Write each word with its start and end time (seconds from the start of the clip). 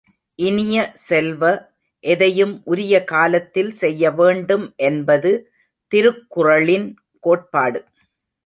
இனிய 0.39 0.75
செல்வ, 1.07 1.41
எதையும் 2.03 2.61
உரிய 2.65 3.03
காலத்தில் 3.03 3.71
செய்யவேண்டும் 3.73 4.65
என்பது 4.89 5.31
திருக்குறளின் 5.91 6.87
கோட்பாடு. 7.23 7.81